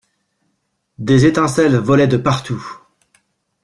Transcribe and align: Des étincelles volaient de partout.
Des 0.97 1.27
étincelles 1.27 1.77
volaient 1.77 2.07
de 2.07 2.17
partout. 2.17 2.79